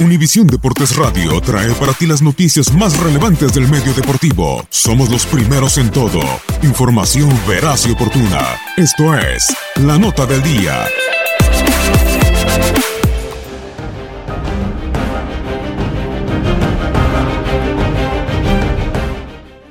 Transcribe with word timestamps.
Univisión 0.00 0.46
Deportes 0.46 0.96
Radio 0.96 1.38
trae 1.42 1.70
para 1.74 1.92
ti 1.92 2.06
las 2.06 2.22
noticias 2.22 2.72
más 2.72 2.98
relevantes 3.00 3.52
del 3.52 3.68
medio 3.68 3.92
deportivo. 3.92 4.64
Somos 4.70 5.10
los 5.10 5.26
primeros 5.26 5.76
en 5.76 5.90
todo. 5.90 6.20
Información 6.62 7.28
veraz 7.46 7.86
y 7.86 7.90
oportuna. 7.90 8.40
Esto 8.78 9.14
es 9.14 9.54
La 9.76 9.98
Nota 9.98 10.24
del 10.24 10.42
Día. 10.42 10.86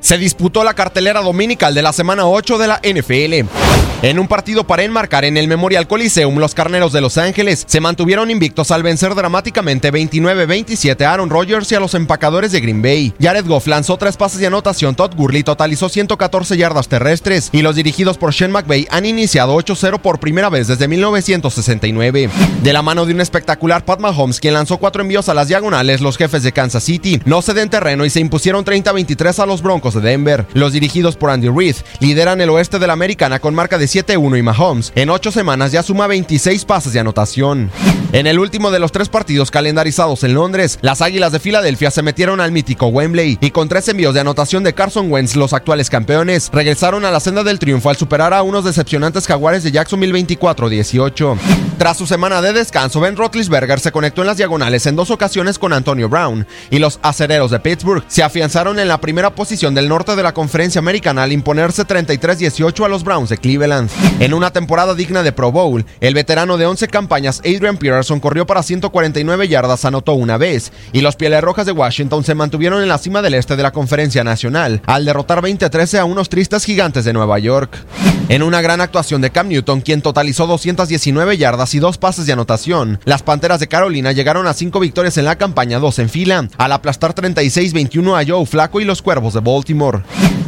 Se 0.00 0.18
disputó 0.18 0.64
la 0.64 0.74
cartelera 0.74 1.20
dominical 1.20 1.72
de 1.72 1.82
la 1.82 1.92
semana 1.92 2.26
8 2.26 2.58
de 2.58 2.66
la 2.66 2.80
NFL. 2.82 3.65
En 4.06 4.20
un 4.20 4.28
partido 4.28 4.62
para 4.62 4.84
enmarcar 4.84 5.24
en 5.24 5.36
el 5.36 5.48
Memorial 5.48 5.88
Coliseum, 5.88 6.38
los 6.38 6.54
carneros 6.54 6.92
de 6.92 7.00
Los 7.00 7.18
Ángeles 7.18 7.64
se 7.66 7.80
mantuvieron 7.80 8.30
invictos 8.30 8.70
al 8.70 8.84
vencer 8.84 9.16
dramáticamente 9.16 9.92
29-27 9.92 11.02
a 11.02 11.12
Aaron 11.12 11.28
Rodgers 11.28 11.72
y 11.72 11.74
a 11.74 11.80
los 11.80 11.92
empacadores 11.94 12.52
de 12.52 12.60
Green 12.60 12.80
Bay. 12.80 13.12
Jared 13.20 13.44
Goff 13.46 13.66
lanzó 13.66 13.96
tres 13.96 14.16
pases 14.16 14.38
de 14.38 14.46
anotación, 14.46 14.94
Todd 14.94 15.16
Gurley 15.16 15.42
totalizó 15.42 15.88
114 15.88 16.56
yardas 16.56 16.86
terrestres 16.86 17.48
y 17.50 17.62
los 17.62 17.74
dirigidos 17.74 18.16
por 18.16 18.32
Sean 18.32 18.52
McVay 18.52 18.86
han 18.92 19.06
iniciado 19.06 19.56
8-0 19.56 19.98
por 19.98 20.20
primera 20.20 20.50
vez 20.50 20.68
desde 20.68 20.86
1969. 20.86 22.30
De 22.62 22.72
la 22.72 22.82
mano 22.82 23.06
de 23.06 23.12
un 23.12 23.20
espectacular 23.20 23.84
Pat 23.84 23.98
Mahomes, 23.98 24.38
quien 24.38 24.54
lanzó 24.54 24.78
cuatro 24.78 25.02
envíos 25.02 25.28
a 25.28 25.34
las 25.34 25.48
diagonales, 25.48 26.00
los 26.00 26.16
jefes 26.16 26.44
de 26.44 26.52
Kansas 26.52 26.84
City 26.84 27.20
no 27.24 27.42
ceden 27.42 27.70
terreno 27.70 28.04
y 28.04 28.10
se 28.10 28.20
impusieron 28.20 28.64
30-23 28.64 29.42
a 29.42 29.46
los 29.46 29.62
Broncos 29.62 29.94
de 29.94 30.00
Denver. 30.00 30.46
Los 30.54 30.72
dirigidos 30.74 31.16
por 31.16 31.30
Andy 31.30 31.48
Reid 31.48 31.74
lideran 31.98 32.40
el 32.40 32.50
oeste 32.50 32.78
de 32.78 32.86
la 32.86 32.92
americana 32.92 33.40
con 33.40 33.52
marca 33.52 33.78
de 33.78 33.95
7-1 33.96 34.38
y 34.38 34.42
Mahomes 34.42 34.92
en 34.94 35.08
8 35.08 35.32
semanas 35.32 35.72
ya 35.72 35.82
suma 35.82 36.06
26 36.06 36.66
pases 36.66 36.92
de 36.92 37.00
anotación. 37.00 37.70
En 38.12 38.26
el 38.26 38.38
último 38.38 38.70
de 38.70 38.78
los 38.78 38.92
tres 38.92 39.08
partidos 39.08 39.50
calendarizados 39.50 40.22
en 40.22 40.34
Londres, 40.34 40.78
las 40.82 41.00
Águilas 41.00 41.32
de 41.32 41.40
Filadelfia 41.40 41.90
se 41.90 42.02
metieron 42.02 42.40
al 42.40 42.52
mítico 42.52 42.88
Wembley 42.88 43.38
y 43.40 43.50
con 43.50 43.68
tres 43.68 43.88
envíos 43.88 44.14
de 44.14 44.20
anotación 44.20 44.62
de 44.64 44.74
Carson 44.74 45.10
Wentz, 45.10 45.34
los 45.34 45.52
actuales 45.52 45.88
campeones, 45.88 46.50
regresaron 46.52 47.04
a 47.04 47.10
la 47.10 47.20
senda 47.20 47.42
del 47.42 47.58
triunfo 47.58 47.88
al 47.88 47.96
superar 47.96 48.34
a 48.34 48.42
unos 48.42 48.64
decepcionantes 48.64 49.26
jaguares 49.26 49.64
de 49.64 49.72
Jacksonville 49.72 50.12
24-18. 50.26 51.38
Tras 51.78 51.96
su 51.96 52.06
semana 52.06 52.40
de 52.42 52.52
descanso, 52.52 53.00
Ben 53.00 53.16
Roethlisberger 53.16 53.80
se 53.80 53.92
conectó 53.92 54.20
en 54.20 54.28
las 54.28 54.36
diagonales 54.36 54.86
en 54.86 54.96
dos 54.96 55.10
ocasiones 55.10 55.58
con 55.58 55.72
Antonio 55.72 56.08
Brown 56.08 56.46
y 56.70 56.78
los 56.78 56.98
acereros 57.02 57.50
de 57.50 57.60
Pittsburgh 57.60 58.04
se 58.08 58.22
afianzaron 58.22 58.78
en 58.78 58.88
la 58.88 59.00
primera 59.00 59.34
posición 59.34 59.74
del 59.74 59.88
norte 59.88 60.16
de 60.16 60.22
la 60.22 60.34
conferencia 60.34 60.78
americana 60.78 61.22
al 61.22 61.32
imponerse 61.32 61.86
33-18 61.86 62.84
a 62.84 62.88
los 62.88 63.04
Browns 63.04 63.30
de 63.30 63.38
Cleveland. 63.38 63.75
En 64.20 64.34
una 64.34 64.52
temporada 64.52 64.94
digna 64.94 65.22
de 65.22 65.32
Pro 65.32 65.52
Bowl, 65.52 65.84
el 66.00 66.14
veterano 66.14 66.56
de 66.56 66.66
11 66.66 66.88
campañas 66.88 67.40
Adrian 67.40 67.76
Peterson 67.76 68.20
corrió 68.20 68.46
para 68.46 68.62
149 68.62 69.48
yardas, 69.48 69.84
anotó 69.84 70.14
una 70.14 70.38
vez, 70.38 70.72
y 70.92 71.00
los 71.00 71.16
Pieles 71.16 71.42
Rojas 71.42 71.66
de 71.66 71.72
Washington 71.72 72.24
se 72.24 72.34
mantuvieron 72.34 72.82
en 72.82 72.88
la 72.88 72.98
cima 72.98 73.22
del 73.22 73.34
este 73.34 73.56
de 73.56 73.62
la 73.62 73.72
conferencia 73.72 74.24
nacional, 74.24 74.82
al 74.86 75.04
derrotar 75.04 75.42
20-13 75.42 75.98
a 75.98 76.04
unos 76.04 76.28
tristes 76.28 76.64
gigantes 76.64 77.04
de 77.04 77.12
Nueva 77.12 77.38
York. 77.38 77.76
En 78.28 78.42
una 78.42 78.60
gran 78.60 78.80
actuación 78.80 79.20
de 79.20 79.30
Cam 79.30 79.48
Newton, 79.48 79.80
quien 79.80 80.02
totalizó 80.02 80.46
219 80.46 81.36
yardas 81.36 81.74
y 81.74 81.78
dos 81.78 81.98
pases 81.98 82.26
de 82.26 82.32
anotación, 82.32 82.98
las 83.04 83.22
Panteras 83.22 83.60
de 83.60 83.68
Carolina 83.68 84.12
llegaron 84.12 84.46
a 84.46 84.54
cinco 84.54 84.80
victorias 84.80 85.16
en 85.18 85.24
la 85.24 85.38
campaña, 85.38 85.78
dos 85.78 85.98
en 85.98 86.08
fila, 86.08 86.48
al 86.58 86.72
aplastar 86.72 87.14
36-21 87.14 88.20
a 88.20 88.26
Joe 88.26 88.46
Flaco 88.46 88.80
y 88.80 88.84
los 88.84 89.02
Cuervos 89.02 89.34
de 89.34 89.40
Baltimore. 89.40 90.02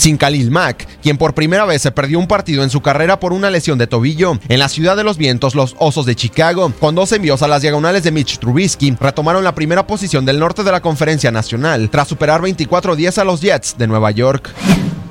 Sin 0.00 0.16
Khalil 0.16 0.50
Mack, 0.50 0.88
quien 1.02 1.18
por 1.18 1.34
primera 1.34 1.66
vez 1.66 1.82
se 1.82 1.90
perdió 1.90 2.18
un 2.18 2.26
partido 2.26 2.62
en 2.62 2.70
su 2.70 2.80
carrera 2.80 3.20
por 3.20 3.34
una 3.34 3.50
lesión 3.50 3.76
de 3.76 3.86
tobillo. 3.86 4.38
En 4.48 4.58
la 4.58 4.70
ciudad 4.70 4.96
de 4.96 5.04
los 5.04 5.18
vientos, 5.18 5.54
los 5.54 5.76
Osos 5.78 6.06
de 6.06 6.16
Chicago, 6.16 6.72
con 6.80 6.94
dos 6.94 7.12
envíos 7.12 7.42
a 7.42 7.48
las 7.48 7.60
diagonales 7.60 8.02
de 8.02 8.10
Mitch 8.10 8.38
Trubisky, 8.38 8.96
retomaron 8.98 9.44
la 9.44 9.54
primera 9.54 9.86
posición 9.86 10.24
del 10.24 10.38
norte 10.38 10.64
de 10.64 10.72
la 10.72 10.80
conferencia 10.80 11.30
nacional, 11.30 11.90
tras 11.90 12.08
superar 12.08 12.40
24-10 12.40 13.18
a 13.18 13.24
los 13.24 13.42
Jets 13.42 13.76
de 13.76 13.86
Nueva 13.86 14.10
York. 14.10 14.50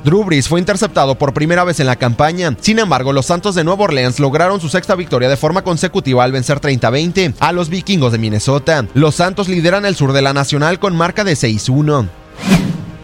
Drew 0.04 0.26
fue 0.42 0.60
interceptado 0.60 1.20
por 1.20 1.36
primera 1.36 1.64
vez 1.64 1.80
en 1.80 1.86
la 1.86 1.98
campaña. 1.98 2.56
Sin 2.60 2.80
embargo, 2.80 3.14
los 3.14 3.28
Santos 3.28 3.54
de 3.54 3.64
Nueva 3.64 3.84
Orleans 3.84 4.20
lograron 4.20 4.60
su 4.60 4.70
sexta 4.70 4.96
victoria 4.96 5.30
de 5.30 5.38
forma 5.38 5.62
consecutiva 5.62 6.24
al 6.24 6.32
vencer 6.32 6.60
30-20 6.62 7.36
a 7.40 7.52
los 7.52 7.70
Vikingos 7.70 8.12
de 8.12 8.18
Minnesota. 8.18 8.88
Los 8.96 9.14
Santos 9.14 9.50
lideran 9.50 9.86
el 9.86 9.96
sur 9.96 10.14
de 10.14 10.24
la 10.24 10.34
Nacional 10.34 10.80
con 10.80 10.96
marca 10.96 11.24
de 11.24 11.34
6-1. 11.34 12.08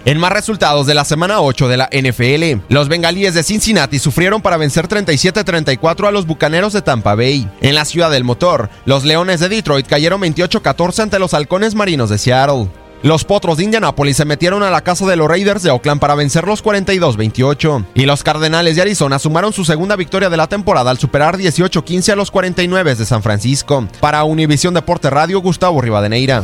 En 0.06 0.20
más 0.20 0.32
resultados 0.32 0.86
de 0.86 0.94
la 0.94 1.04
semana 1.04 1.42
8 1.42 1.68
de 1.68 1.78
la 1.78 1.90
NFL, 1.92 2.64
los 2.72 2.90
bengalíes 2.90 3.34
de 3.34 3.42
Cincinnati 3.42 3.98
sufrieron 3.98 4.40
para 4.40 4.56
vencer 4.56 4.88
37-34 4.88 6.08
a 6.08 6.12
los 6.12 6.28
bucaneros 6.28 6.74
de 6.74 6.84
Tampa 6.84 7.16
Bay. 7.16 7.50
En 7.62 7.74
la 7.74 7.86
ciudad 7.86 8.12
del 8.12 8.24
motor, 8.24 8.70
los 8.86 9.04
leones 9.04 9.40
de 9.40 9.50
Detroit 9.50 9.88
cayeron 9.88 10.22
28-14 10.22 11.00
ante 11.00 11.18
los 11.18 11.34
halcones 11.34 11.74
marinos 11.74 12.12
de 12.12 12.20
Seattle. 12.20 12.70
Los 13.02 13.24
potros 13.24 13.58
de 13.58 13.64
Indianapolis 13.64 14.18
se 14.18 14.26
metieron 14.26 14.62
a 14.62 14.70
la 14.70 14.82
casa 14.82 15.08
de 15.08 15.16
los 15.16 15.28
Raiders 15.28 15.64
de 15.64 15.72
Oakland 15.72 16.00
para 16.00 16.14
vencer 16.14 16.46
los 16.46 16.64
42-28. 16.64 17.86
Y 17.96 18.06
los 18.06 18.22
Cardenales 18.22 18.76
de 18.76 18.84
Arizona 18.84 19.18
sumaron 19.18 19.54
su 19.54 19.66
segunda 19.66 19.96
victoria 19.96 20.30
de 20.30 20.38
la 20.38 20.46
temporada 20.46 20.92
al 20.92 21.00
superar 21.00 21.36
18-15 21.36 22.12
a 22.12 22.16
los 22.16 22.30
49 22.30 22.94
de 22.94 23.06
San 23.06 23.24
Francisco. 23.24 23.88
Para 24.02 24.24
Univisión 24.24 24.76
Deporte 24.76 25.10
Radio, 25.10 25.40
Gustavo 25.40 25.82
Rivadeneira. 25.82 26.44